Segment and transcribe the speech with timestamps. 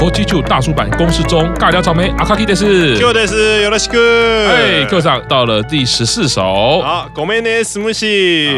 [0.00, 8.48] 国际赛卡国际球大叔版公式中尬聊草莓阿卡基的是，就的是有了西哥，哎，课上到了第十四首，好，狗妹呢斯木西，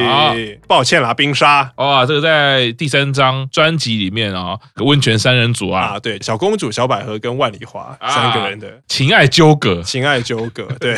[0.69, 8.81] 抱歉啦，冰沙，哇，这个在第三张专辑里面啊，温泉三人组啊，啊，对，小公主、小百合跟万里华三个人的。
[8.87, 10.97] 情爱纠葛，情爱纠葛，对，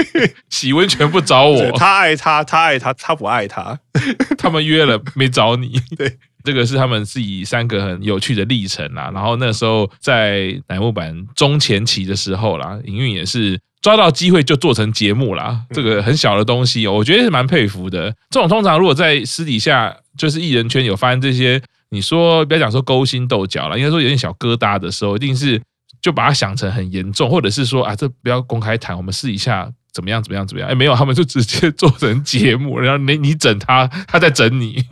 [0.50, 3.78] 洗温泉不找我，他爱他，他爱他，他不爱他，
[4.36, 6.18] 他们约了没找你，对。
[6.46, 15.60] 这个是他们自己三个很有趣的历程啦，然后那时候在乃木坂中前期的时候啦，营运也是抓到机会就做成节目啦。
[15.70, 18.14] 这个很小的东西，我觉得是蛮佩服的。
[18.30, 21.60] 这种通常如果在私底下就是艺人圈有发生这些，
[21.90, 25.60] 你说不要讲说勾心斗角了，应该说有点小疙瘩的时候，一定是
[26.00, 29.68] 就把它想成很严重，或者是说啊，这不要公开谈，我们私底下。
[29.96, 30.22] 怎么样？
[30.22, 30.46] 怎么样？
[30.46, 30.68] 怎么样？
[30.68, 34.84] 哎，没有，他们就直接做成节目，然后你你整他，他在整你，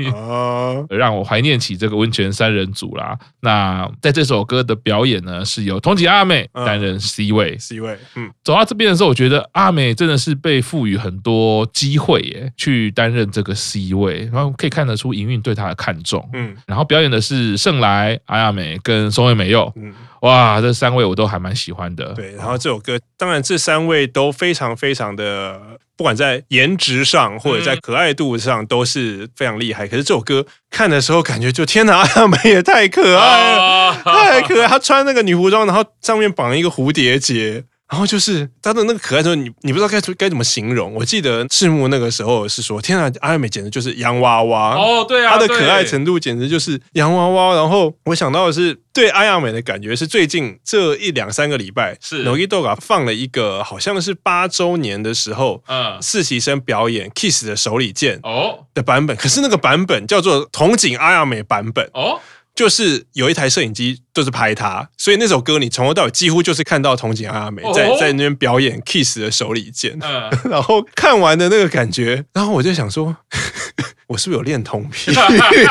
[0.89, 3.19] 让我怀念起这个温泉三人组啦。
[3.41, 7.99] 那在这首歌的表演呢，是由桐井爱美担任 C 位，C 位。
[8.17, 16.27] 嗯，走到这边的时候，我觉得阿美真的是被赋予很多机会耶，去担任这个 C 位，然后可以看得出营运对他的看重。
[16.33, 19.71] 嗯，然后表演的是盛来、爱美跟松尾美佑。
[19.77, 19.93] 嗯。
[20.25, 22.15] 哇，这三位我都还蛮喜欢的。
[22.15, 25.61] 对，然后这首歌，当然这三位都非常非常的，
[25.97, 29.87] 不管在颜值上或者在可爱度上都是非常厉害。
[29.87, 34.67] 可是这首歌看的时候，感觉就天哪， 他们也太可爱了，太可爱。
[34.67, 37.65] 他穿那个女服装，然后上面绑一个蝴蝶结。
[37.91, 40.95] 然后就是他的那个可爱的时候，你你不知道该该怎么形容。
[40.95, 62.19] 我记得赤木那个时候是说：“天啊，阿美简直就是洋娃娃哦，对啊，她的可爱程度简直就是洋娃娃。”然后我想到的是对爱美的感觉是最近这一两三个礼拜是 Nogi Doga 放了一个好像是八周年的时候，嗯，实习生表演 Kiss 的手里剑哦的版本，可是那个版本叫做桐井爱美版本哦。
[62.55, 69.99] 就是有一台摄影机，就是拍他，所以那首歌你从头到尾几乎就是看到童井阿美在在那边表演 Kiss 的手里剑，
[70.49, 73.17] 然后看完的那个感觉，然后我就想说，
[74.07, 75.13] 我是不是有恋童癖？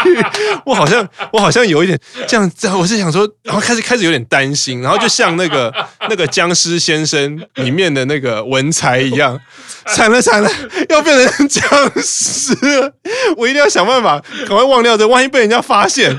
[0.66, 5.74] 我好像我好像有一点这样这样，我是想说，然后开始开始有点担心，然后就像那个
[6.10, 9.40] 那个僵尸先生里面的那个文才一样，
[9.88, 10.50] 惨了惨了，
[10.90, 11.64] 要变成僵
[12.02, 12.94] 尸了，
[13.38, 16.14] 我一定要想办法赶快忘掉这，万一被人家发现。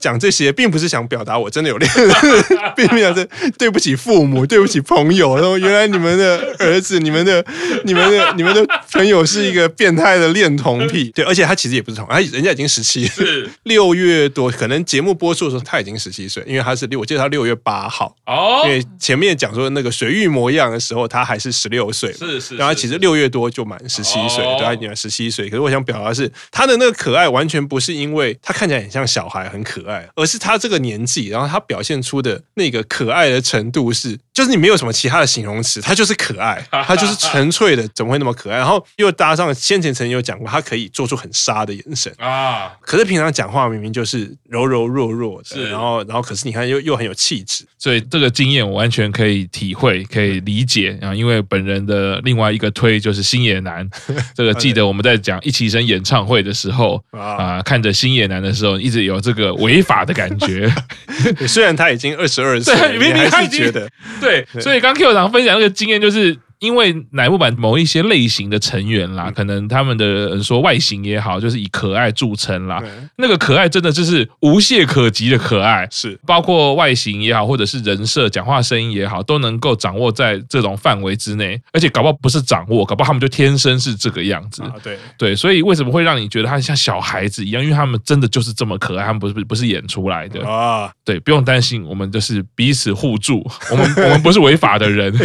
[0.00, 2.10] 讲这些并不是想表达我真的有恋人，
[2.74, 3.24] 并不想这
[3.58, 5.36] 对不起父母，对不起朋友。
[5.36, 7.44] 然后原来你们的儿子， 你们的、
[7.84, 11.10] 你们的、你们的朋友是一个变态的恋童癖。
[11.14, 18.62] 对，而且他其实也不是童，他人家已经十七，是 六月多，可能节目播出的时候他已经十七岁，因为他是六，我记得他六月八号哦。
[18.64, 22.56] 因为前面讲说那个水域模样的时候，他还是十六岁，是是。
[22.56, 25.50] 然后其实六月多就满十七岁，对，他已经满十七岁。
[25.50, 29.89] 可是我想表达的是他的那个可爱，完全不是因为他看起来很像小孩，很可爱。
[30.14, 38.56] 而是他这个年纪，然后他表现出的那个可爱的程度是，就是你没有什么其他的形容词，他就是可爱， 他就是纯粹的，怎么会那么可爱？
[38.58, 42.72] 然后又搭上先前曾经有讲过，他可以做出很杀的眼神啊。
[42.80, 51.14] 可是平常讲话明明就是柔柔弱弱的，是，然后然后可是你看又又很有气质，所以这个经验我完全可以体会，可以理解啊。
[51.14, 53.88] 因为本人的另外一个推就是星野男，
[54.34, 59.90] 这个记得我们在讲一起生演唱会的时候 啊，看着星野男的时候，一直有这个违。
[59.90, 60.72] 法的感觉，
[61.48, 66.38] 虽然他已经二十二岁，明明他已经觉得对，所以刚 Q 长分享那个经验就是。
[66.60, 72.82] 因为乃木坂某一些类型的成员啦，可能他们的人说外形也好，就是以可爱著称啦。
[73.16, 81.60] 那个可爱真的就是无懈可击的可爱，是包括外形也好，或者是人设、讲话声音也好，都能够掌握在这种范围之内。
[81.72, 84.62] 而且搞不好不是掌握，搞不好他们就天生是这个样子。
[84.82, 87.62] 对对，所以为什么会让你觉得他像小孩子一样？
[87.62, 90.92] 因为他们真的就是这么可爱，他们不是不是演出来的啊。
[91.04, 95.10] 对，不用担心，我们就是彼此互助，我们 我们不是违法的人。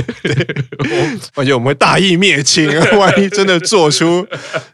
[1.33, 4.25] 而且我们会大义灭亲， 万一真的做出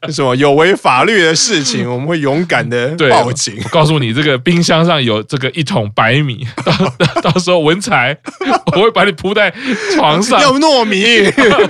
[0.10, 3.58] 什么有违法律的事情，我们会勇敢的报警。
[3.64, 8.18] 我告诉你，这个冰箱上有这个一桶白米，到到时候文才，
[8.76, 9.54] 我会把你铺在
[9.96, 10.40] 床上。
[10.42, 11.02] 要糯米，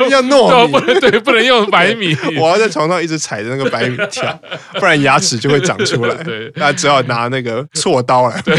[0.09, 2.15] 要糯米，不能对，不能用白米。
[2.37, 4.39] 我要在床上一直踩着那个白米跳，
[4.79, 6.15] 不然牙齿就会长出来。
[6.23, 8.41] 对，那只好拿那个锉刀来。
[8.41, 8.55] 对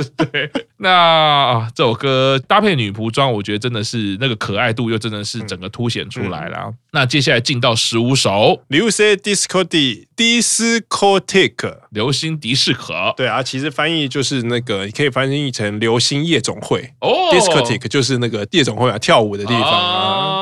[0.16, 0.50] 对。
[0.78, 6.58] 那啊，这首歌搭配女仆装，我觉得真的是那个可爱度又真的是整个凸显出来了。
[6.66, 13.14] 嗯嗯、那接下来进到十五首，流星迪斯科蒂迪斯科蒂克，流星迪士可。
[13.16, 17.28] 对啊，其实翻译就是那个，你可以翻译成流星夜总会哦。
[17.30, 19.72] 迪斯科蒂克就是那个夜总会啊，跳舞的地方啊。
[19.72, 20.41] 啊，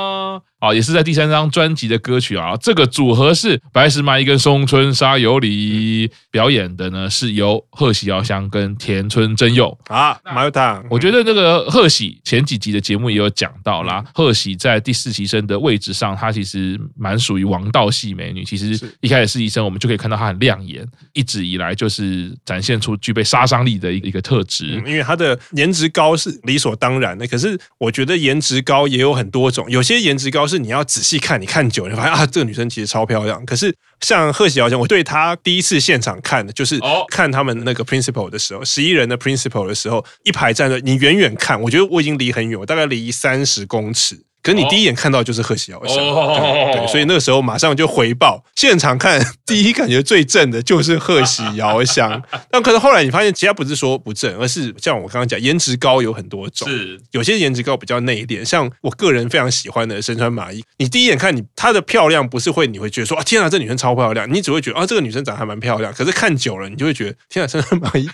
[0.74, 2.56] 也是在第三张专辑的歌曲啊。
[2.60, 10.18] 这个组合是白石麻衣跟松村沙由里表演的呢，是由贺喜遥香跟田村真佑啊。
[10.24, 14.04] 麻油烫，我觉得这个贺喜前几集的节目也有讲到啦。
[14.14, 18.44] 贺喜在第四期生的位置上，她其实蛮属于王道系美女。
[18.44, 24.66] 其实一开始是医生，我们就可以看到她很亮眼，一直以来就是展现出具备杀伤力的一个一个特质。
[24.86, 33.44] 因为她的颜值高是理所当然的，可是我觉得颜值高也有很多种，有些颜值高是你要仔细看，你看久了你发现啊，这个女生其实超漂亮。
[33.47, 44.20] 可是像贺喜小姐，我对她第一次现场看的就是看他们那个 Principal 的时候，十一人的 Principal 的时候，一排站着，你远远看，我觉得我已经离很远，我大概离三十公尺。
[44.42, 52.22] 可是你第一眼看到就是贺喜遥香，对，对，所以那个时候马上就回报，现场看 第一感觉最正的就是贺喜遥香。
[52.50, 57.00] 但可是后来你发现，其他不是说不正，而是像我刚刚讲，颜值高有很多种，是。
[57.10, 65.92] 有些颜值高比较内敛，像我个人非常喜欢的深川麻衣，你第一眼看你她的漂亮，不是会你会觉得说啊天啊，这女生超漂亮，你只会觉得啊这个女生长得还蛮漂亮。
[65.92, 68.08] 可是看久了，你就会觉得天啊，深川麻衣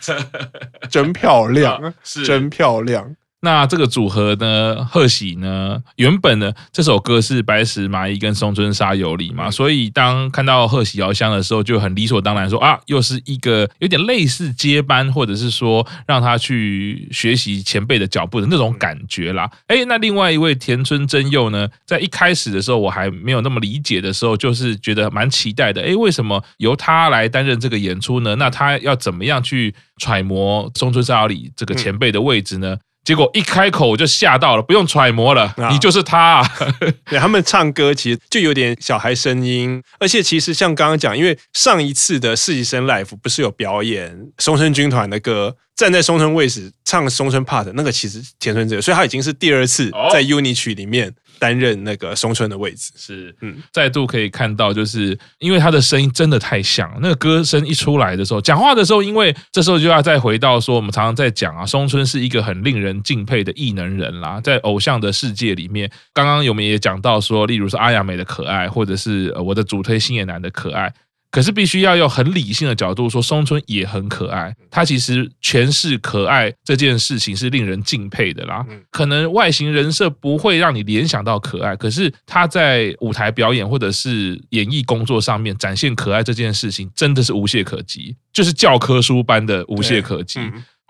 [0.90, 2.25] 真漂亮， 是。
[2.25, 3.14] 真漂亮。
[3.46, 19.49] 那这个组合呢，贺喜呢，原本呢这首歌是白石麻衣跟松村沙友里嘛，所以当看到贺喜遥香的时候，就很理所当然说啊，又是一个有点类似接班，或者是说让他去学习前辈的脚步的那种感觉啦。
[19.69, 25.81] 哎，那另外一位田村真佑呢，在一开始的时候我还没有那么理解的时候，就是觉得蛮期待的。
[25.81, 28.34] 哎，为什么由他来担任这个演出呢？
[28.34, 32.76] 那他要怎么样去揣摩松村沙友里这个前辈的位置呢？
[33.06, 36.53] 结果一开口我就吓到了，不用揣摩了，你就是他啊。
[37.08, 51.14] 对，他们唱歌其实就有点小孩声音，而且其实像刚刚讲，因为上一次的实习生 life 不是有表演松村军团的歌，站在松村位置唱松村 part，那个其实田村哲，所以他已经是第二次在 UNI 曲里面。
[51.38, 52.93] 担任那个松村的位置。
[52.97, 70.93] 是，嗯，再度可以看到，就是因为他的声音真的太像，那个歌声一出来的时候，讲话的时候，因为这时候就要再回到说，我们常常在讲啊，松村是一个很令人敬佩的异能人啦，在偶像的世界里面，刚刚我们也讲到说，例如是阿雅美的可爱，或者是我的主推星野男的可爱。
[71.37, 74.56] 可是必须要用很理性的角度说，松村也很可爱。
[74.71, 78.65] 他其实诠释可爱这件事情是令人敬佩的啦。
[78.91, 90.41] 可能外形人设不会让你联想到可爱，可是他在舞台表演或者是演艺工作上面展现可爱这件事情，真的是无懈可击，就是教科书般的无懈可击。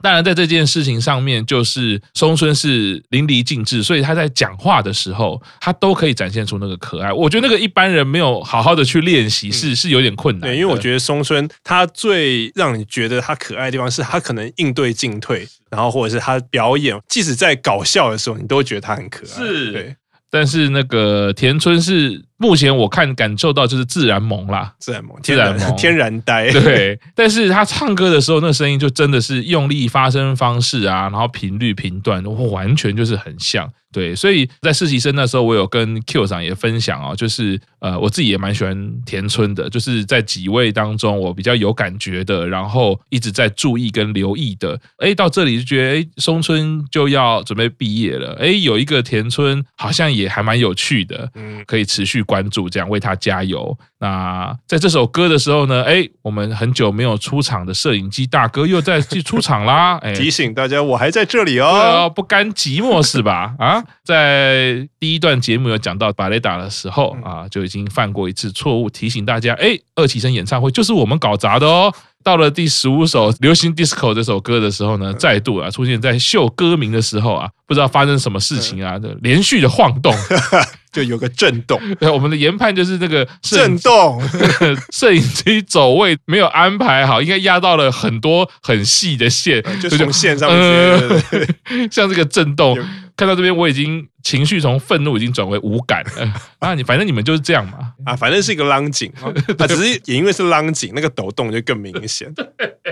[0.02, 7.12] 当然，在这件事情上面，就是松村是淋漓尽致，所以他在讲话的时候，他都可以展现出那个可爱。
[7.12, 10.50] 我觉得那个一般人没有好好的去练习，是是有点困难。
[10.50, 19.26] 对，因为我觉得松村他最让你觉得他可爱的地方，是他可能应对进退，然后或者是他表演，即使在搞笑的时候，你都觉得他很可爱。
[19.26, 19.96] 是，对。
[20.28, 26.50] 但是那个田村是目前我看感受到就是自然萌啦，自然萌，自然萌，天然呆。
[26.52, 33.70] 对，但是他唱歌的时候，那声音就真的是用力、发声方式啊，然后频率、频段，完全就是很像。
[33.92, 44.78] 对，所以在实习生那时候，我有跟 Q 长也分享哦，就是呃，我自己也蛮喜欢田村的，就是在几位当中我比较有感觉的，然后一直在注意跟留意的。
[44.98, 53.76] 哎，到这里就觉得，哎，松村就要准备毕业了，哎，有一个田村好像也还蛮有趣的，嗯，可以持续关注，这样为他加油。
[53.98, 63.54] 那在这首歌的时候呢，哎，我们很久没有出场的摄影机大哥又再去出场啦， 哎，提醒大家我还在这里哦，不甘寂寞是吧？
[63.58, 63.82] 啊？
[64.04, 71.90] 在第一段节目有讲到巴雷达的时候啊，就已经犯过一次错误，提醒大家：哎，二起生演唱会就是我们搞砸的哦。
[72.22, 80.12] 到了第十五首《流行 DISCO》这首歌的时候呢，再度啊出现在秀歌名的时候啊，不知道发生什么事情啊，就连续的晃动，
[80.96, 81.78] 就有个震动。
[82.00, 84.18] 对，我们的研判就是这个震动，
[84.90, 90.98] 摄影机走位没有安排好，应该压到了很多很细的线，就从线上面，
[91.92, 92.78] 像这个震动。
[93.16, 96.74] 看到这边，我已经情绪从愤怒已经转为无感了 啊！
[96.74, 98.14] 你反正你们就是这样嘛啊！
[98.14, 99.32] 反正是一个浪景啊，
[99.66, 102.30] 只是也因为是浪景，那个抖动就更明显，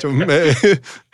[0.01, 0.25] 就没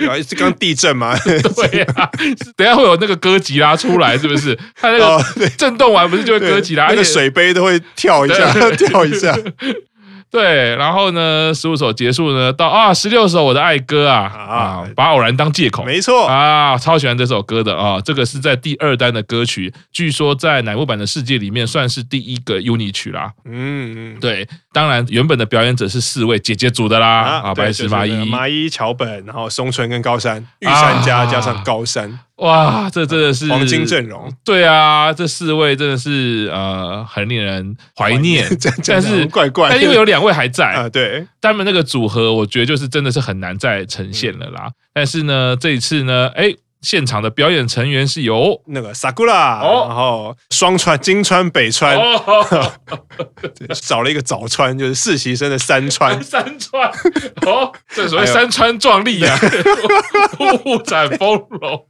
[0.06, 1.18] 啊，是刚地震嘛？
[1.18, 2.08] 对啊，
[2.56, 4.56] 等下会有那个哥吉拉出来，是不是？
[4.76, 9.36] 它那个震动完不是就会哥吉拉，那个水杯都会跳一下，跳一下。
[10.30, 16.26] 对，然后呢，十五首结束呢，到啊十六首我的爱歌啊啊，把偶然当借口，没错。
[16.26, 23.32] 啊，超喜欢这首歌的啊，这个是在第二单的歌曲，据说在乃木坂的世界里面算是第一个 UNI 曲啦。
[23.44, 32.20] 嗯嗯，对，当然原本的表演者是四位姐姐组的啦啊，白石麻衣、麻衣、桥本，然后松村跟高山，御三家加上高山。
[32.40, 34.30] 哇，这真的是黄金阵容。
[34.44, 38.46] 对啊，这四位真的是呃很令人怀念。
[38.86, 44.70] 但是怪怪，但因为有两位还在啊，对，他们那个组合，我觉得就是真的是很难再呈现了啦。
[44.92, 46.54] 但是呢，这一次呢，哎。
[46.82, 51.98] 现场的表演成员是由那个 Sakura，然后双川、金川、 北川，
[53.82, 56.20] 找了一个早川，就是实习生的三川。
[56.24, 56.90] 三川，
[57.46, 59.38] 哦，这所谓三川壮丽啊，
[60.64, 61.86] 物展丰荣。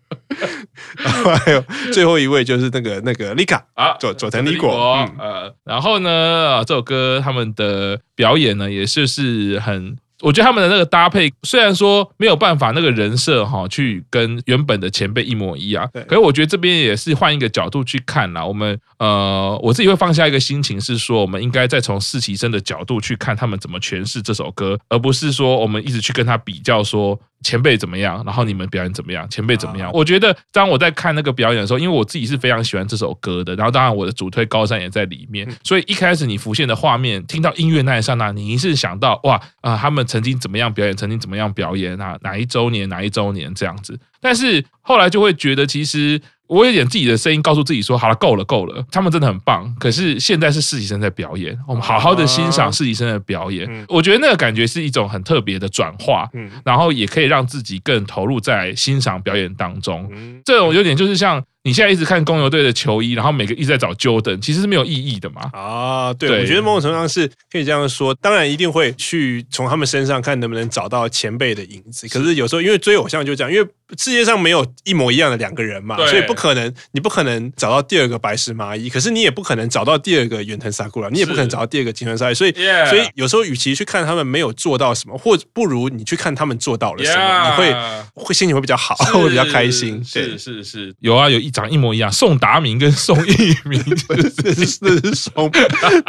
[0.96, 4.70] 然后还有最后一位就是那个那个 Lika 啊，佐佐藤丽果。
[5.18, 9.96] 呃，然后呢，这首歌他们的表演呢，也是是很。
[10.20, 18.44] 我觉得他们的那个搭配，虽然说没有办法那个人设哈，去跟原本的前辈一模一样，可是我觉得这边也是换一个角度去看啦。
[18.44, 27.18] 我们呃，我自己会放下一个心情，是说我们应该再从实习生的角度去看他们怎么诠释这首歌，而不是说我们一直去跟他比较说。
[27.42, 28.22] 前辈怎么样？
[28.24, 29.28] 然后你们表演怎么样？
[29.30, 29.90] 前辈怎么样？
[29.92, 46.20] 我觉得当我在看那个表演的时候，因为我自己是非常喜欢这首歌的，然后当然我的主推高山也在里面，所以一开始你浮现的画面，听到音乐那一刹那，你一是想到哇啊，他们曾经怎么样表演，曾经怎么样表演啊，哪一周年哪一周年这样子，但是后来就会觉得其实。
[46.50, 49.72] 我有点自己的声音告诉自己说：“好了，够了，够了。”他们真的很棒。
[49.78, 53.86] 可是现在是实习生在表演，我们好好的欣赏实习生的表演。
[53.88, 56.28] 我觉得那个感觉是一种很特别的转化，
[56.64, 60.10] 然后也可以让自己更投入在欣赏表演当中。
[60.44, 61.40] 这种有点就是像。
[61.62, 65.42] 你现在一直看公牛队的球衣，然后每个一直在找 Jordan，其实是没有意义的嘛？
[65.52, 68.14] 啊，对，对我觉得某种程度上是可以这样说。
[68.14, 72.08] 当然一定会去从他们身上看能不能找到前辈的影子。
[72.08, 73.68] 可是有时候因为追偶像就这样，因为
[73.98, 82.34] 世界上没有一模一样的两个人嘛，所以不可能，你不可能找到第二个白石麻衣，可是你也不可能找到第二个远藤萨库拉，你也不可能找到第二个金川纱耶。
[82.34, 82.54] 所以.
[82.88, 87.74] 所以有时候与其去看他们没有做到什么，或不如你去看他们做到了什么.你会
[88.14, 90.02] 会心情会比较好，会比较开心。
[90.04, 92.10] 是是是，有啊，有一长一模一样。
[92.10, 95.50] 宋达明跟宋一鸣， 这是这是双，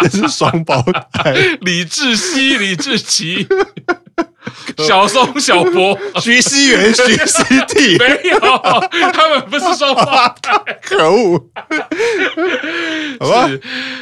[0.01, 1.33] 这是双胞胎。
[1.61, 3.47] 李志熙、李志奇，
[4.77, 8.39] 小松小博、徐熙媛、徐熙娣，没有，
[9.11, 10.05] 他们不是双胞
[10.41, 10.51] 胎。
[10.81, 11.39] 可恶！
[13.19, 13.49] 好吧，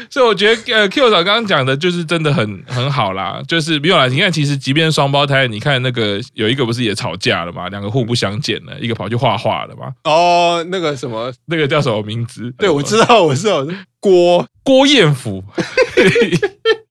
[0.10, 4.08] 所以我觉得呃，Q 嫂刚刚讲的就是真的很很好啦，就是没有啦。
[4.08, 7.68] 你看，其实即便双胞胎，你看那个有一个不是也吵架了嘛？
[7.70, 9.92] 两个互不相见了，一个跑去画画了嘛？
[10.06, 12.52] 哦，那个什么，那个叫什么名字？
[12.58, 13.66] 对，我知道，我知道，
[14.00, 15.44] 郭郭彦甫。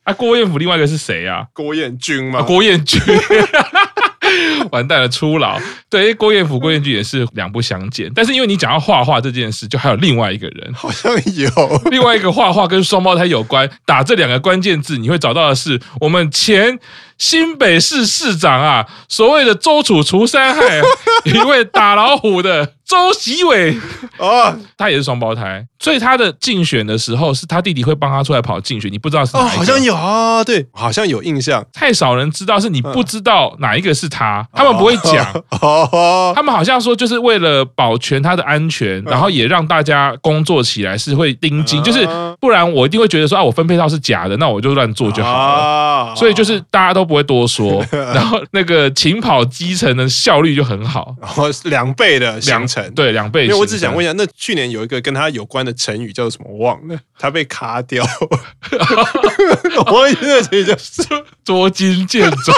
[0.09, 1.47] 啊，郭彦甫，另外一个是谁啊？
[1.53, 2.41] 郭彦军吗？
[2.41, 2.99] 郭彦均。
[4.73, 5.59] 完蛋了，初老。
[5.91, 8.11] 对，郭彦甫、郭彦均也是两不相见。
[8.15, 11.51] 但是因为你讲到画画这件事，就还有另外一个人，好像有
[11.91, 13.69] 另外一个画画跟双胞胎有关。
[13.85, 16.79] 打这两个关键字，你会找到的是我们前
[17.17, 20.81] 新北市市长啊，所谓的周楚除三害，
[21.25, 22.75] 一位打老虎的。
[22.89, 23.77] 周习伟
[24.17, 29.37] 哦，他也是双胞胎，所以他的竞选的时候是他弟弟会帮他出来跑竞选，你不知道是？
[29.37, 31.63] 哦，好像有啊，对，好像有印象。
[31.75, 35.25] 太少人知道，是你不知道哪一个是他，他们不会讲。
[35.61, 42.07] 哦，他们好像说就是为了保全他的安全，然后也让大家工作起来是会盯紧，就是
[42.41, 46.15] 不然我一定会觉得说啊，我分配到是假的，那我就乱做就好了。
[46.17, 52.93] 所以就是大家都不会多说， 然后那个勤跑基层的效率就很好，然后两倍的两成。
[52.95, 53.45] 对，两倍。
[53.45, 56.49] 因为我只想问一下，那去年有一个跟他有关的成语叫做什么？
[56.49, 58.05] 我忘了， 他被卡掉。
[59.87, 60.75] 我忘记那个成语叫
[61.45, 62.53] “捉襟见肘”。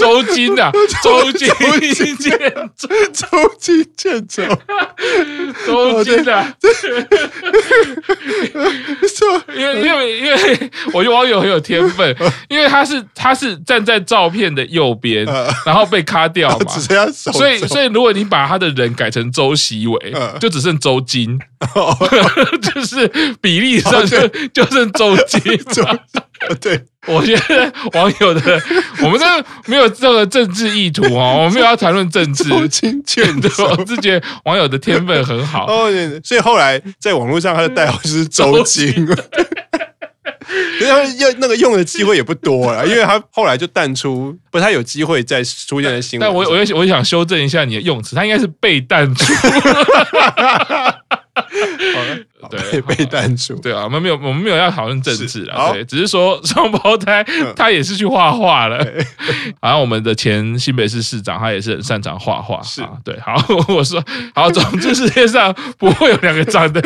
[0.00, 0.72] 周金啊，
[1.04, 1.48] 周金
[2.16, 2.38] 建
[2.76, 4.42] 周，周金建周，
[5.66, 6.56] 周金啊，
[9.54, 12.16] 因为因为因为我觉得网友很有天分，
[12.48, 15.24] 因为他是他是站在照片的右边，
[15.66, 16.72] 然后被卡掉嘛，
[17.14, 21.38] 所以所以如果你把他的人改成周习伟，就只剩周金，
[22.62, 23.06] 就是
[23.40, 25.40] 比例上就就剩周金，
[26.60, 26.82] 对。
[27.06, 28.60] 我觉得网友的，
[29.02, 29.24] 我们这
[29.64, 32.44] 没有任何政治意图哦，我们没有要谈论政治。
[32.44, 35.90] 周金见肘，我是觉得网友的天分很好哦，
[36.22, 39.06] 所以后来在网络上他的代号就是周金，因
[40.86, 46.28] 为他用那个用的机会也不多了，因为他后来就淡出，不太有机会再出现在新闻。
[46.28, 49.24] 但我我我想修正一下你的用词，他应该是被淡出。
[52.50, 53.54] 对，被淡出。
[53.56, 55.72] 对啊，我们没有，我们没有要讨论政治啊。
[55.72, 58.78] 对，只是说 双胞胎他也是去画画了。
[59.60, 62.62] 好像我们的前新北市市长他也是很擅长画画。
[62.62, 63.18] 是，对。
[63.20, 63.34] 好，
[63.68, 64.02] 我说
[64.34, 66.80] 好，总之世界上不会有两个长得，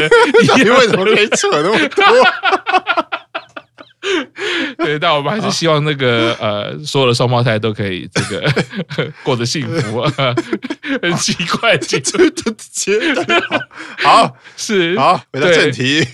[0.57, 2.05] 你为什么可以扯那么多？
[4.79, 10.13] 对，但我们还是希望那个 呃，所有的双胞胎都可以这个 过得幸福啊。
[11.03, 13.15] 很奇怪，这这这
[14.03, 14.37] 好。
[14.57, 14.99] 是。
[14.99, 16.07] 好回到正题。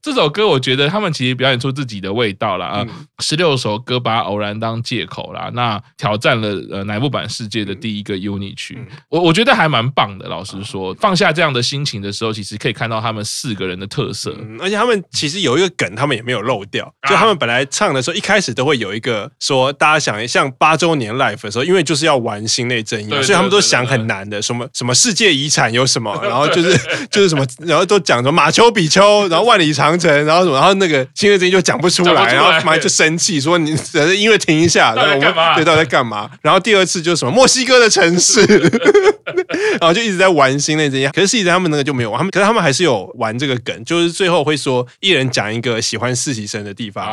[0.00, 2.86] 这首歌我觉得他们其实表演出自己的味道了啊。
[3.20, 10.28] 十六首歌把偶然当借口啦，那挑战了呃乃木坂世界的第一个 UNI 曲，我我觉得还蛮棒的。
[10.28, 26.78] 老实说，放下这样的心情的时候，其实可以看到他们四个人的特色，而且他们其实有一个梗，他们也没有漏掉，就他们本来唱的时候一开始都会有一个说，大家想像八周年 live 的时候，因为就是要玩心内正义，所以他们都想很难的，什么什么世界遗产有什么，然后 就是
[27.10, 33.70] 就是什么，然后都讲什么马丘比丘，然后万里长城，然后什么，然后那个心内正义就讲不出来，然后马上就生气说你
[34.16, 36.30] 音乐停一下，然后我们对到底在干嘛？
[36.42, 38.40] 然后第二次就是什么墨西哥的城市，
[39.80, 47.04] 然后就一直在玩心内正义，可是实际上他们那个就没有，他们可是他们还是有玩这个梗，就是最后会说一人讲一个喜欢实习生的地方，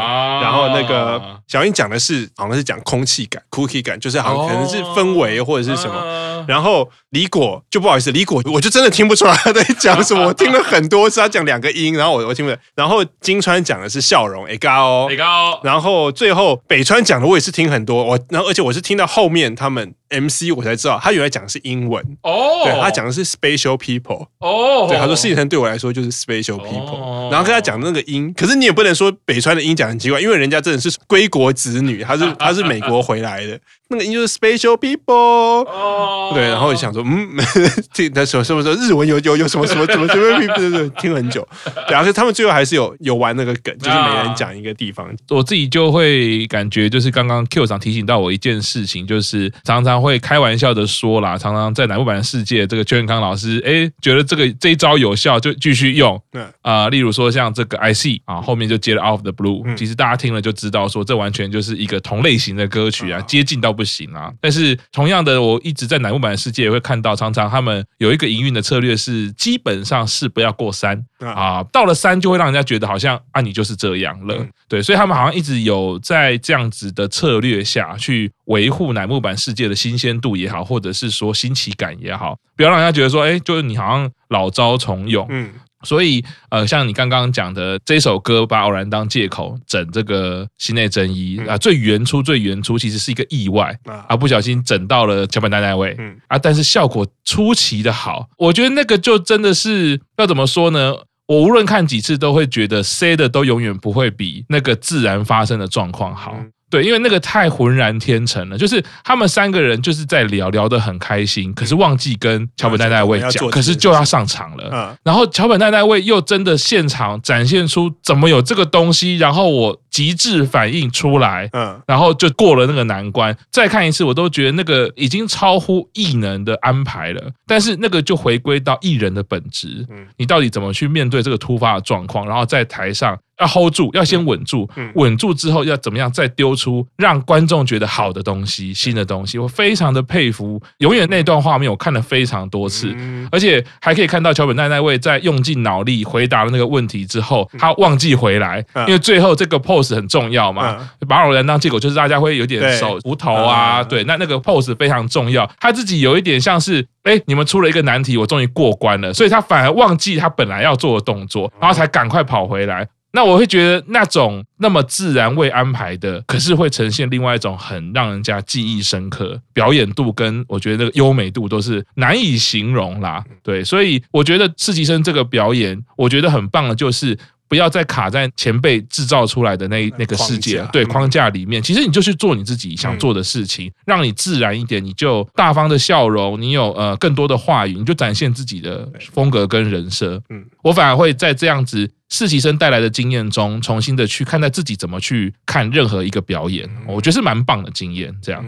[0.42, 19.94] 然后那个小英讲的是好像是讲空气感、cookie 感，就是好像可能是氛围或者是什么，然后李果就不好意思，李果我就真的听不出来他在讲什么，我听了很多次他讲两个音，然后我我听不懂，然后金川讲的是笑容，哎高，哎高，然后最后北川讲的我也是听很多，我然后而且我是听到后面他们。
[20.12, 22.64] MC 我才知道，他原来讲的是英文哦，oh.
[22.64, 24.90] 对，他讲的是 special people 哦，oh.
[24.90, 27.32] 对，他说实习生对我来说就是 special people，、oh.
[27.32, 33.60] 然后跟他讲那个音，可是你也不能说北川的音讲很奇怪，因为人家真的是归国子女，他是他是美国回来的。
[33.92, 37.28] 那个音就是 special people，哦，对，然后想说，嗯，
[37.92, 41.48] 听他说什么时候日文有有有什么什么 什么什么 people，听很久，
[41.90, 63.79] 然后他们最后还是有有玩那个梗，就是每人讲一个地方，我自己就会感觉就是刚刚 Q 长提醒到我一件事情，就是常常会开玩笑的说啦，常常在乃木坂世界这个邱永康老师，哎，觉得这个这一招有效就继续用，对啊，例如说像这个 I see 啊，后面就接了 Out of the Blue，其实大家听了就知道说这完全就是一个同类型的歌曲啊，接近到。
[63.80, 64.30] 不行啊！
[64.42, 74.46] 但是同样的，我一直在乃木坂的世界也会看到，常常他们有一个营运的策略是，基本上是不要过三啊，到了三就会让人家觉得好像啊，你就是这样了。
[74.68, 85.26] 对，所以他们好像一直有在这样子的策略下去维护乃木坂世界的新鲜度也好，或者是说新奇感也好，不要让人家觉得说，哎，就是你好像老招重用。
[85.30, 85.50] 嗯。
[85.84, 100.94] 所以，呃，像你刚刚讲的这首歌，把偶然当借口整这个心内真一啊，最原初、最原初其实是一个意外啊，不小心整到了桥本奈奈未啊，但是效果出奇的好，我觉得那个就真的是要怎么说呢？
[101.28, 106.36] 我无论看几次都会觉得 C 的都永远不会比那个自然发生的状况好。
[106.70, 114.98] 对，因为那个太浑然天成了，就是他们三个人就是在聊聊得很开心，可是忘记跟桥本奈奈未讲，可是就要上场了。
[115.04, 121.50] 然后桥本奈奈未又真的现场展现出怎么有这个东西，然后我极致反应出来，
[121.88, 123.36] 然后就过了那个难关。
[123.52, 127.32] 再看一次，我都觉得那个已经超乎艺能的安排了。
[127.48, 129.86] 但是那个就回归到艺人的本质，
[130.18, 133.18] 你到底怎么去面对这个突发的状况，然后在台上。
[133.40, 139.38] 要 hold 住，要先稳住，稳住之后要怎么样再丢出让观众觉得好的东西、新的东西。
[139.38, 142.94] 我非常的佩服，永远那段画面我看了非常多次，
[143.32, 155.50] 而且还可以看到桥本奈奈未在用尽脑力回答了那个问题之后，他忘记回来，因为最后这个 pose 很重要嘛，把偶然当借口，就是大家会有点手无头啊，对，那那个 pose 非常重要。
[155.60, 162.88] 他自己有一点像是，哎，你们出了一个难题，我终于过关了，所以他反而忘记他本来要做的动作，然后才赶快跑回来。
[163.12, 173.24] 那我会觉得那种那么自然未安排的，可是会呈现另外一种很让人家记忆深刻表演度，跟我觉得那个优美度都是难以形容啦。
[173.42, 177.18] 对，所以我觉得实习生这个表演，我觉得很棒的，就是
[177.50, 181.62] 不要再卡在前辈制造出来的那那个世界对框架里面。
[181.62, 190.22] 其实你就去做你自己想做的事情，让你自然一点，你就大方的笑容，你有呃更多的话语，你就展现自己的风格跟人设。
[190.30, 191.90] 嗯，我反而会在这样子。
[192.12, 198.12] 实习生带来的经验中，重新的去看待自己怎么去看任何一个表演，我觉得是蛮棒的经验。
[198.20, 198.44] 这样，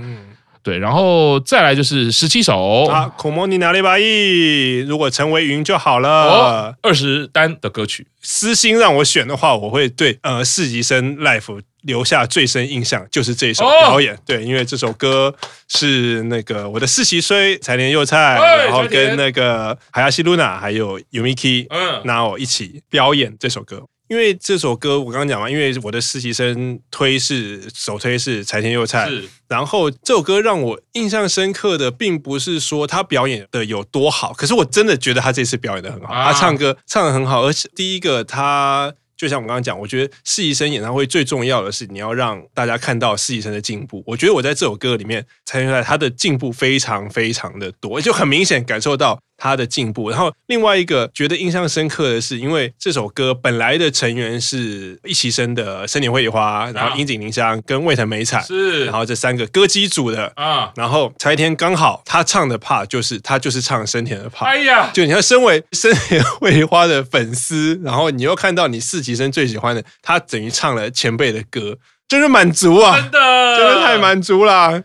[0.64, 6.76] 对，然后再来就是十七首啊，孔莫尼拿利巴伊，如果成为云就好了。
[6.82, 11.62] 二十单的歌曲，私心让我选的话，我会对呃四级生 life。
[11.82, 15.34] 留下最深印象就是这首表演，对，因为这首歌
[15.68, 23.82] 是那个我的四习生柴田佑菜，然后跟那个海亚西露娜还有 Yumiki，嗯，那我一起表演这首歌。
[24.12, 38.94] 因为这首歌我刚刚讲嘛，因为我的实习生推是首推是柴田佑菜，是，然后这首歌让我印象深刻的，并不是说他表演的有多好，可是我真的觉得他这次表演的很好，他唱歌唱的很好，而且第一个他。
[39.18, 44.04] 就像我刚刚讲，我觉得实习生演唱会最重要的是你要让大家看到实习生的进步。
[44.04, 49.20] 我觉得我在这首歌里面才出来他的进步非常非常的多，就很明显感受到。
[49.42, 74.84] 他的进步，然后另外一个觉得印象深刻的是，因为这首歌本来的成员是一齐生的深田绘梨花，然后樱井玲香跟卫藤美彩，是，然后这三个歌姬组的啊，然后柴田刚好他唱的 part 就是他就是唱深田的 part，哎呀，就你要身为深田绘梨花的粉丝，然后你又看到你四期生最喜欢的，他等于唱了前辈的歌，真是满足啊，真的，真的太满足了，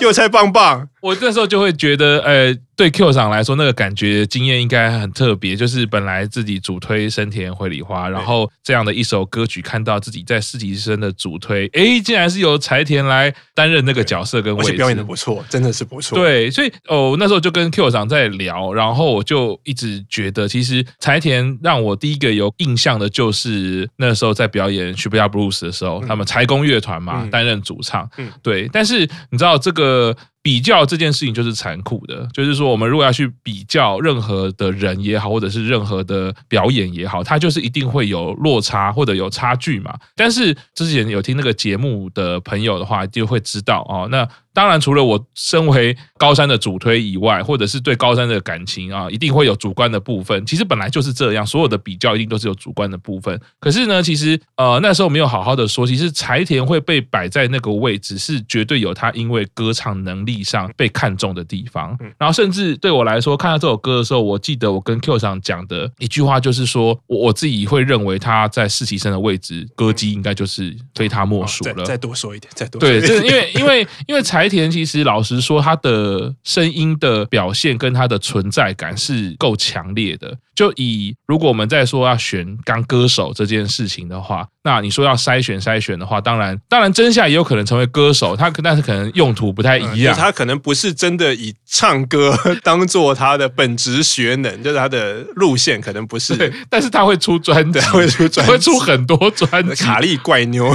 [0.00, 2.56] 又菜棒棒，我那时候就会觉得，呃。
[2.74, 5.54] 对 Q 厂来说，那个感觉经验应该很特别。
[5.54, 16.18] 就是本来自己主推生田绘梨花，然后这样的一首歌曲，看到自己在实习生的主推，哎，竟然是由柴田来担任那个角色跟位置，表演的不错，真的是不错。
[16.18, 28.08] 对，所以哦，那时候就跟 Q 厂在聊，然后我就一直觉得，其实柴田让我第一个有印象的就是那时候在表演 Shibuya Blues 的时候，嗯、他们柴工乐团嘛、嗯、担任主唱。
[28.16, 28.68] 嗯，对。
[28.72, 32.72] 但是你知道这个比较这件事情就是残酷的，就是说。
[32.72, 39.94] 我们如果要去比较任何的人也好，或者是任何的表演也好，它就是一定会有落差或者有差距嘛。
[40.16, 44.28] 但是之前有听那个节目的朋友的话，就会知道哦，那。
[44.54, 50.44] 当然，除了我身为高山的主推以外，或者是对高山的感情啊，一定会有主观的部分。
[50.44, 53.40] 其实本来就是这样，所有的比较一定都是有主观的部分。
[53.58, 61.96] 可是呢，其实呃那时候没有好好的说，其实柴田会被摆在那个位置，是绝对有他因为歌唱能力上被看中的地方。
[62.18, 71.84] 然后甚至对我来说，看到这首歌的时候，我记得我跟 Q 上讲的一句话就是说，我我自己会认为他在实习生的位置，歌姬应该就是非他莫属了。
[71.86, 73.08] 再多说一点，再多说一点。
[73.08, 74.41] 对，这因为因为因为柴。
[74.42, 80.36] 白田其实老实说，他的声音的表现跟他的存在感是够强烈的。
[80.62, 96.36] 就以如果我们再说要选当歌手这件事情的话，那你说要筛选筛选的话，当然当然真夏也有可能成为歌手，他但是可能用途不太一样，他可能不是真的以唱歌当做他的本职学能，就是他的路线可能不是。
[96.36, 100.72] 对， 但是他会出专辑，会出专，会出很多专辑，卡利怪妞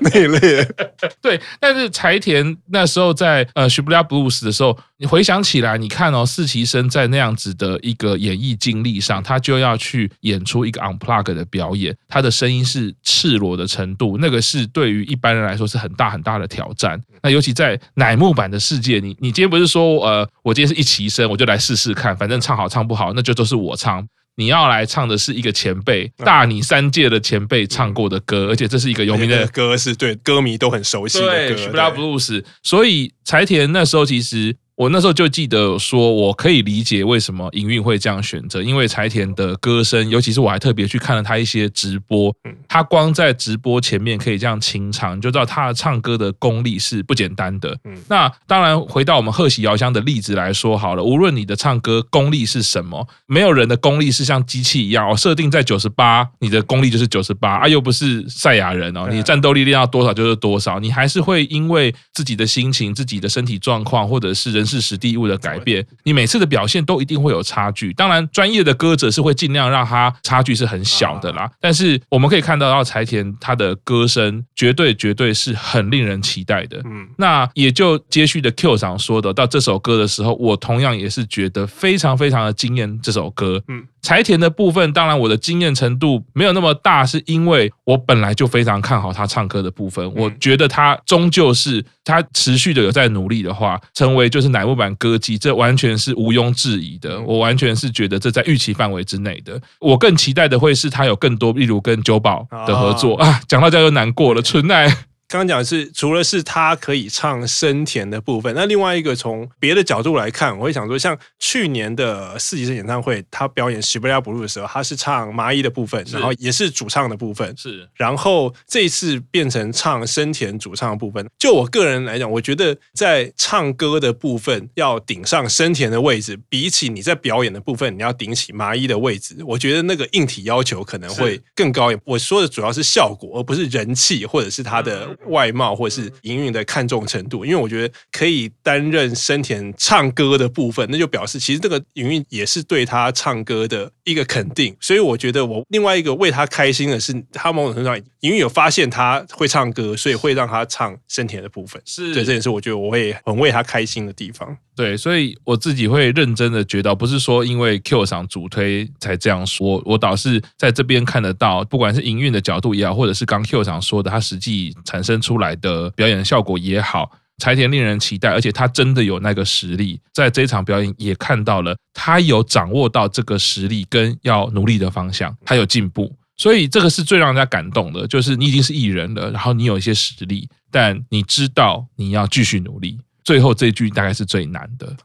[0.00, 0.64] 那一类的。
[1.20, 4.78] 对，但是柴田那时候在呃 Shibuya Blues 的时候。
[4.98, 17.02] 你回想起来，你看哦，四期生在那样子的一个演艺经历上，他就要去演出一个 unplug 的表演，他的声音是赤裸的程度，那个是对于一般人来说是很大很大的挑战。
[17.24, 24.06] 那尤其在乃木坂的世界，你你今天不是说呃，我今天是一期生，我就来试试看，反正唱好唱不好，那就都是我唱。
[24.36, 32.44] 你要来唱的是一个前辈，大你三届的前辈唱过的歌，而且这是一个有名的歌，是对歌迷都很熟悉的歌，对，Shibuya Blues。
[32.62, 34.56] 所以柴田那时候其实。
[34.76, 42.30] 我那时候就记得说，我可以理解为什么营运会这样选择，因为柴田的歌声，尤其是我还特别去看了他一些直播，
[42.68, 47.74] 他光在直播前面可以这样清唱，你就知道他的唱歌的功力是不简单的。
[48.06, 64.65] 那当然，回到我们贺喜遥香的例子来说好了，无论你的唱歌功力是什么，没有人的功力是像机器一样哦，设定在九十八，你的功力就是九十八啊，又不是赛亚人哦，你战斗力练到多少就是多少，你还是会因为自己的心情、自己的身体状况，或者是人。
[64.66, 67.92] 是时地物的改变，你每次的表现都一定会有差距。
[67.92, 71.50] 当然，专业的歌者是会尽量让他差距是很小的啦。
[71.60, 76.80] 但是我们可以看到，到柴田他的歌声绝对绝对是很令人期待的。
[76.84, 82.98] 嗯，那也就接续的 Q 上说的，到这首歌的时候，我同样也是觉得非常非常的惊艳。
[83.02, 83.84] 这首歌，嗯。
[84.06, 90.14] 柴田的部分，当然我的经验程度没有那么大，是因为我本来就非常看好他唱歌的部分。
[90.14, 97.20] 我觉得他终究是他持续的有在努力的话，成为就是乃木坂歌姬，这完全是毋庸置疑的。
[97.22, 99.60] 我完全是觉得这在预期范围之内的。
[99.80, 103.40] 我更期待的会是他有更多，例如跟久保的合作啊。
[103.48, 104.86] 讲到这就难过了， 纯奈。
[105.28, 117.88] 刚刚讲的是，除了是他可以唱深田的部分，那另外一个从别的角度来看，我会想说，像去年的四级生演唱会，他表演《Shibuya Blue》的时候，他是唱麻衣的部分，然后也是主唱的部分，是。
[117.94, 132.02] 然后这一次变成唱深田主唱的部分，就我个人来讲，我觉得在唱歌的部分要顶上深田的位置，比起你在表演的部分，你要顶起麻衣的位置，我觉得那个硬体要求可能会更高一点。
[132.04, 135.15] 我说的主要是效果，而不是人气或者是他的。
[135.26, 144.76] 外貌或者是营运的看重程度，因为我觉得可以担任生田唱歌的部分，那就表示其实这个营运也是对他唱歌的一个肯定。
[144.80, 151.80] 所以我觉得我另外一个为他开心的是，他某种程度上营运有发现他会唱歌，所以会让他唱生田的部分。
[151.84, 154.56] 是对，这也是我觉得我会很为他开心的地方。
[154.76, 184.96] 对，所以我自己会认真的觉得，不是说因为 Q 赏主推才这样说，我倒是在这边看得到，不管是营运的角度也好，或者是刚 Q 赏说的，它实际产生出来的表演效果也好，柴田令人期待，而且他真的有那个实力，在这一场表演也看到了，他有掌握到这个实力跟要努力的方向，他有进步，所以这个是最让人家感动的，就是你已经是艺人了，然后你有一些实力，但你知道你要继续努力，最后这句大概是最难的，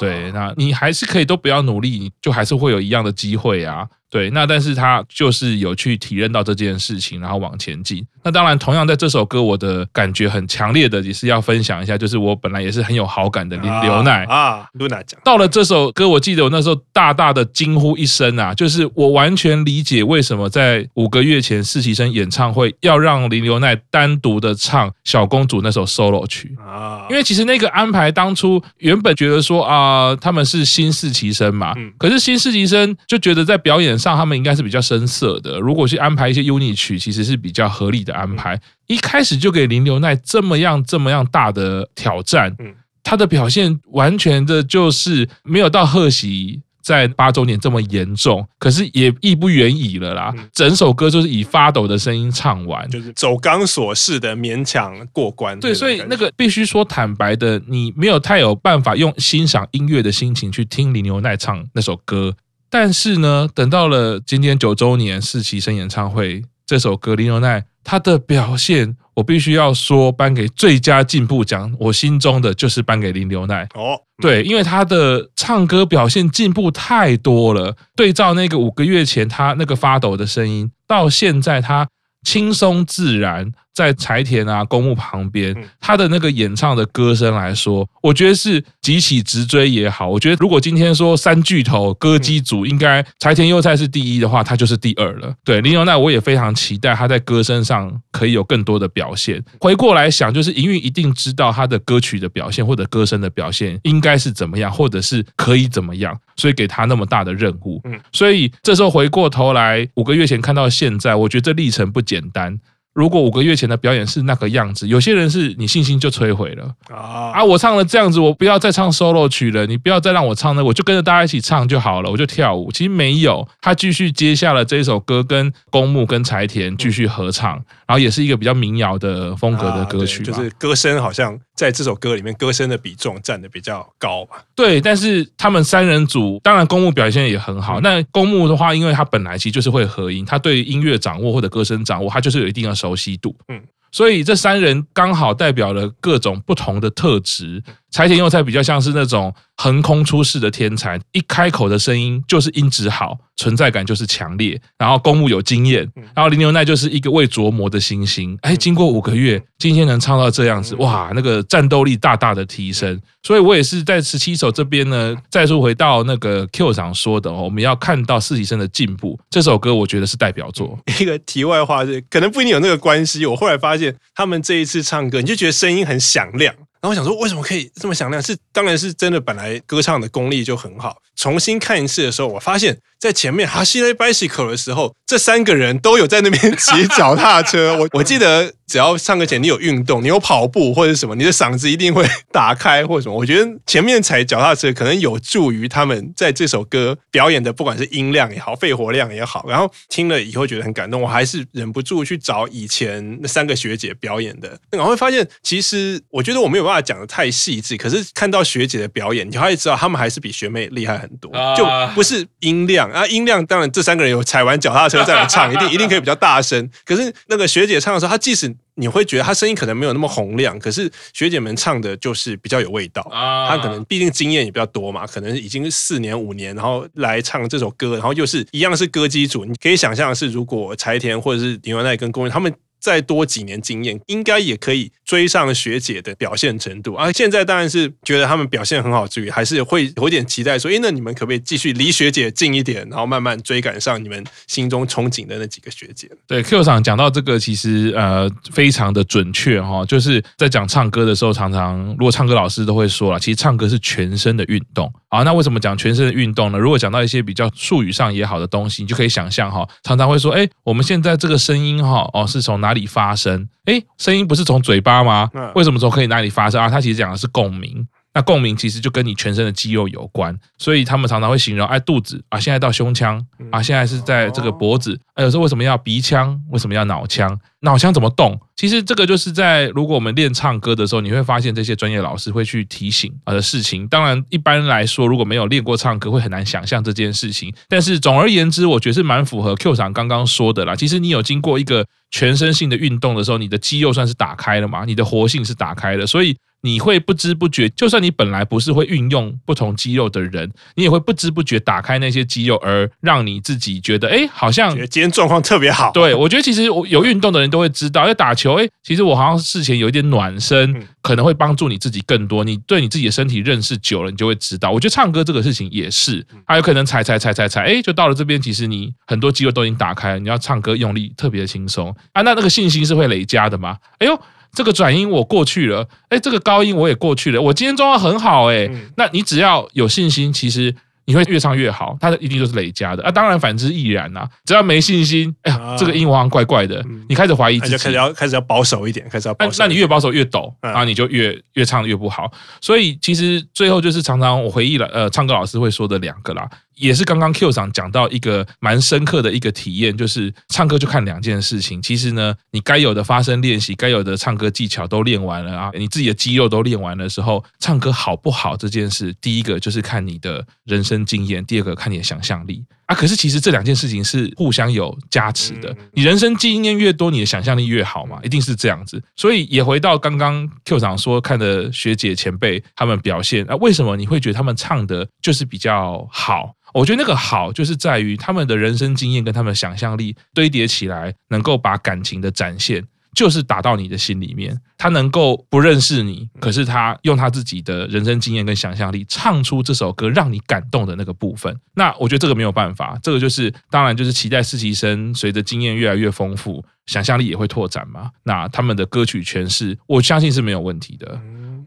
[0.00, 3.86] 对，那你还是可以都不要努力，你就还是会有一样的机会啊。
[4.10, 8.04] 对，那但是他就是有去体认到这件事情，然后往前进。
[8.24, 29.89] 那当然，同样在这首歌，我的感觉很强烈的也是要分享一下，就是我本来也是很有好感的林刘奈啊，露娜讲到了这首歌，我记得我那时候大大的惊呼一声啊，就是我完全理解为什么在五个月前实习生演唱会要让林刘奈单独的唱小公主那首 solo 曲啊，因为其实那个安排当初原本觉得说啊，
[30.20, 33.90] 他们是新试期生嘛，可是新试期生就觉得在表演。
[34.00, 38.58] 上他们应该是比较生涩的，如果去安排一些 UNI 曲，其实是比较合理的安排。
[38.86, 42.56] 一开始就给林流奈这么样这么样大的挑战，
[43.02, 50.34] 他的表现完全的就是没有到贺喜在八周年这么严重，可是也义不远矣了啦。
[50.52, 55.58] 整首歌就是以发抖的声音唱完，就是走钢索式的勉强过关。
[55.60, 62.34] 对，所以那个必须说坦白的，你没有太有办法用欣赏音乐的心情去听李牛奈唱那首歌。
[62.72, 73.64] 但是呢，等到了今天九周年四期生演唱会，这首歌林牛奈他的表现，我必须要说颁给最佳进步奖，我心中的就是颁给林牛奈。
[73.74, 81.88] 哦，对，因为他的唱歌表现进步太多了，对照那个五个月前他那个发抖的声音，到现在他
[82.22, 83.50] 轻松自然。
[83.72, 90.08] 在柴田啊公墓旁边，他的那个演唱的歌声来说，我觉得是急起直追也好。
[90.08, 95.32] 我觉得如果今天说三巨头歌姬组，应该柴田优菜是第一的话，他就是第二了。
[95.44, 99.42] 对，林流奈我也非常期待他在歌声上可以有更多的表现。
[99.60, 107.80] 回过来想，就是营运一定知道他的歌曲的表现或者歌声的表现应该是怎么样，或者是可以怎么样，所以给他那么大的任务。
[108.12, 112.58] 所以这时候回过头来，五个月前看到现在，我觉得这历程不简单。
[113.00, 117.32] 如果五个月前的表演是那个样子，有些人是你信心就摧毁了啊！
[117.32, 122.70] 啊，我唱了这样子，我不要再唱 solo 曲了，你不要再让我唱了，我就跟着大家一起唱就好了，我就跳舞。
[122.70, 127.52] 其实没有，他继续接下了这一首歌，跟公木跟柴田继续合唱，
[127.86, 134.44] 然后也是一个比较民谣的风格的歌曲，就是歌声好像在这首歌里面歌声的比重占的比较高吧？
[134.54, 137.80] 对，但是他们三人组，当然公木表现也很好。
[137.80, 147.62] 那公木的话，因为他本来其实就是会合音，他对音乐掌握或者歌声掌握，他就是有一定的熟悉度，嗯，所以这三人刚好代表了各种不同的特质。
[147.90, 158.38] 柴田优菜比较像是那种横空出世的天才，一开口的声音就是音质好，存在感就是强烈，然后公务有经验，然后林牛奈就是一个未琢磨的新星。
[158.42, 163.00] 哎，经过五个月，今天能唱到这样子，哇，那个战斗力大大的提升。
[163.22, 169.18] 所以我也是在十七首这边呢，再次回到那个 Q 上说的哦，我们要看到实习生的进步。
[169.28, 170.78] 这首歌我觉得是代表作。
[171.00, 173.26] 一个题外话是，可能不一定有那个关系。
[173.26, 176.54] 我后来发现，他们这一次唱歌，你就觉得声音很响亮。
[176.80, 178.22] 然后我想说，为什么可以这么响亮？
[178.22, 180.96] 是，当然是真的，本来歌唱的功力就很好。
[181.16, 182.78] 重新看一次的时候，我发现。
[183.00, 187.74] 在前面哈西雷 bicycle 的时候，这三个人都有在那边 骑脚踏车。
[187.78, 193.14] 我我记得，只要唱歌前你有运动，你有跑步或者什么，你的嗓子一定会 打开或者什么。
[193.14, 199.46] 我觉得前面踩脚踏车可能有助于他们在这首歌表演的，不管是音量也好，肺活量也好。
[199.48, 204.60] 然后听了以后觉得很感动，我还是忍不住去找以前那三个学姐表演的。
[204.72, 212.90] 然后会发现，其实我觉得我没有办讲的太细致，可是看到学姐的表演，你会知道他们还是比学妹厉害很多，就不是音量。
[212.90, 216.70] 啊，音量当然，这三个人有踩完脚踏车再来唱，一 定一定可以比较大声。
[216.84, 223.02] 可是那个学姐唱的时候，她即使你会觉得她声音可能没有那么洪亮，可是学姐们唱的就是比较有味道。
[223.10, 232.52] 她可能毕竟经验也比较多嘛，可能已经四年五年，然后来唱这首歌，然后又是一样是歌姬组，你可以想象的是，如果柴田或者是林流奈跟宫原他们。
[232.80, 236.94] 再多几年经验，应该也可以追上学姐的表现程度。
[236.94, 246.08] 而现在当然是觉得他们表现很好之余，还是会有点期待说，哎，那你们可不可以继续离学姐近一点，然后慢慢追赶上你们心中憧憬的那几个学姐？
[246.26, 254.90] 对，Q 场讲到这个，其实呃非常的准确哈，就是在讲唱歌的时候，常常如果唱歌老师都会说了，其实唱歌是全身的运动。
[255.08, 256.58] 好，那为什么讲全身的运动呢？
[256.58, 262.69] 如果讲到一些比较术语上也好的东西，你就可以想象哈，常常会说，哎，我们现在这个声音哈，哦，是从哪？
[262.70, 263.48] 哪里发声？
[263.64, 265.28] 诶，声音不是从嘴巴吗？
[265.56, 266.68] 为什么从可以哪里发声啊？
[266.68, 267.84] 它其实讲的是共鸣。
[268.12, 276.40] 那共鸣其实就跟你全身的肌肉有关，所以他们常常会形容，哎，肚子啊，现在到胸腔啊，现在是在这个脖子，哎，有时候为什么要鼻腔？
[276.50, 277.38] 为什么要脑腔？
[277.60, 278.40] 脑腔怎么动？
[278.56, 283.86] 其实这个就是在如果我们练唱歌的时候，你会发现这些专业老师会去提醒啊的事情。
[283.86, 287.54] 当然，一般来说，如果没有练过唱歌，会很难想象这件事情。
[287.68, 290.74] 但是总而言之，我觉得是蛮符合 Q 厂刚刚说的啦。
[290.74, 296.36] 其实你有经过一个全身性的运动的时候，你的肌肉算是打开了嘛，你的活性是打开了，所以。
[296.62, 305.90] 你会不知不觉，就算你本来不是会运用不同肌肉的人，你也会不知不觉打开那些肌肉，而让你自己觉得，哎，好像觉得今天状况特别好。
[305.92, 312.44] 对，我觉得其实我有运动的人都会知道，要打球，哎，其实我好像事前有一点暖身，可能会帮助你自己更多。
[312.44, 314.70] 你对你自己的身体认识久了，你就会知道。
[314.70, 322.20] 我觉得唱歌这个事情也是，还有可能踩踩踩踩踩，哎，就到了这边，其实你很多肌肉都已经打开了，你要唱歌用力特别的轻松啊。
[322.20, 323.78] 那那个信心是会累加的吗？
[323.98, 324.20] 哎呦。
[324.52, 330.74] 这个转音我过去了，哎，这个高音我也过去了，我今天状况很好，哎，那你只要有信心，其实。
[331.06, 333.10] 你会越唱越好，它的一定都是累加的啊！
[333.10, 334.28] 当然反之亦然呐。
[334.44, 339.56] 只要没信心，哎呀，这个音好像怪怪的，你开始怀疑自己，开始要开始要保守一点，开始要保守。
[339.58, 342.30] 那你越保守越抖，然后你就越越唱越不好。
[342.60, 351.80] 所以其实最后就是常常我回忆了，呃，唱歌老师会说的两个啦，也是刚刚 Q 长讲到一个蛮深刻的一个体验，就是唱歌就看两件事情。
[351.80, 361.70] 其实呢，你该有的发声练习，该有的唱歌技巧都练完了啊，你自己的肌肉都练完的时候，唱歌好不好这件事，第一个就是看你的人生经验，第二个。
[361.80, 362.94] 看你的想象力啊！
[362.94, 365.74] 可是其实这两件事情是互相有加持的。
[365.94, 369.02] 你人生经验越多，你的想象力越好嘛，一定是这样子。
[369.16, 376.52] 所以也回到刚刚 Q 长说，看的学姐前辈他们表现啊，为什么你会觉得他们唱的就是比较好？
[376.74, 382.84] 我觉得那个好就是在于他们的人生经验跟他们的想象力堆叠起来，能够把感情的展现。
[383.12, 391.52] 就是打到你的心里面，他能够不认识你，可是他用他自己的人生经验跟想象力唱出这首歌，让你感动的那个部分。
[391.74, 398.12] 那我觉得这个没有办法，这个就是当然就是期待实习生随着经验越来越丰富，想象力也会拓展嘛。
[398.22, 401.20] 那他们的歌曲诠释，我相信是没有问题的。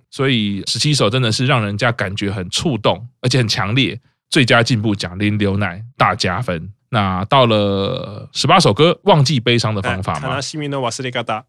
[0.10, 4.00] 所以十七首真的是让人家感觉很触动，而且很强烈。
[4.34, 6.72] 最佳进步奖林刘奈大加分。
[6.90, 10.40] 那到了十八首歌，忘记悲伤的方法嘛？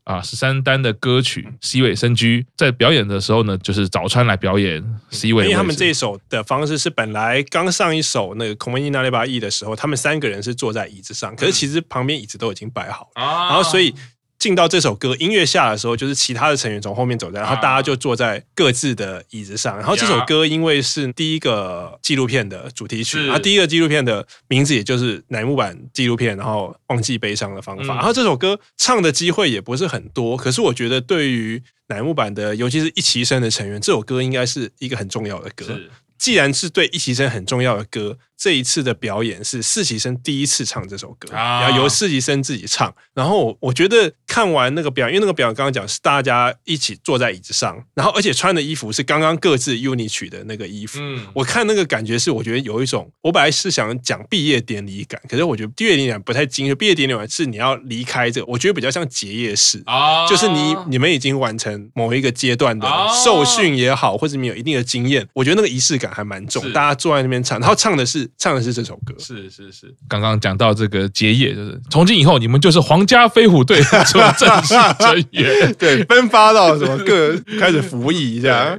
[0.04, 5.44] 啊，十三单的歌曲 C 位升居在表演的时候呢，就是早川来表演 C 位。
[5.44, 13.94] 因为他们这一首的方式是本来刚上一首那个《孔文伊那雷巴 E》的时候，他们三个人是坐在椅子上，可是其实旁边椅子都已经摆好了，然后所以。
[14.38, 19.76] 进到这首歌音乐下的时候，就是其他的成员从后面走在，然后大家就坐在各自的椅子上。
[19.76, 27.94] 然后这首歌因为是第一个纪录片的主题曲，然后第一个纪录片的名字也就是乃木坂纪录片，然后忘记悲伤的方法。
[27.94, 35.78] 然后这首歌唱的机会也不是很多，可是我觉得对于乃木坂的，尤其是一齐生的成员，这首歌应该是一个很重要的歌。
[36.18, 38.18] 既然是对一齐生很重要的歌。
[38.36, 42.94] 这一次的表演是实习生第一次唱这首歌，然后由实习生自己唱。
[43.14, 50.98] 然后我觉得看完那个表演，因为那个表演刚刚讲是大家一起坐在椅子上，然后而且穿的衣服是刚刚各自 UNI 曲的那个衣服。
[51.00, 56.74] 嗯我看那个感觉是，我觉得有一种，我本来是想讲毕业典礼感，可是我觉得毕业典礼感不太精。
[56.76, 59.82] 毕业典礼感是你要离开这个，我觉得比较像结业式，
[60.28, 62.88] 就是你你们已经完成某一个阶段的
[63.24, 66.72] 受训也好，或者你有一定的经验，我觉得那个仪式感还蛮重。
[66.72, 68.23] 大家坐在那边唱，然后唱的是。
[68.38, 69.94] 唱的是这首歌，是是是。
[70.08, 78.78] 刚刚讲到这个结业，就是从今以后你们就是皇家飞虎队的正式成员， 对，分发到什么各开始服役一下。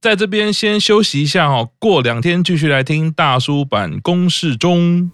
[0.00, 5.10] 在这边先休息一下哦，过两天继续来听大叔版公式中。